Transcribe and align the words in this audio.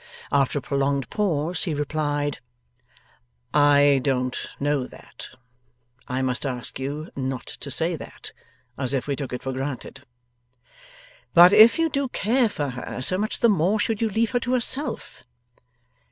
After 0.31 0.57
a 0.57 0.63
prolonged 0.63 1.11
pause, 1.11 1.65
he 1.65 1.75
replied: 1.75 2.39
'I 3.53 3.99
don't 4.03 4.35
know 4.59 4.87
that. 4.87 5.27
I 6.07 6.23
must 6.23 6.43
ask 6.43 6.79
you 6.79 7.11
not 7.15 7.45
to 7.45 7.69
say 7.69 7.95
that, 7.95 8.31
as 8.79 8.95
if 8.95 9.05
we 9.05 9.15
took 9.15 9.31
it 9.31 9.43
for 9.43 9.53
granted.' 9.53 10.01
'But 11.35 11.53
if 11.53 11.77
you 11.77 11.87
do 11.87 12.07
care 12.07 12.49
for 12.49 12.69
her, 12.71 13.03
so 13.03 13.19
much 13.19 13.41
the 13.41 13.47
more 13.47 13.79
should 13.79 14.01
you 14.01 14.09
leave 14.09 14.31
her 14.31 14.39
to 14.39 14.53
herself. 14.53 15.21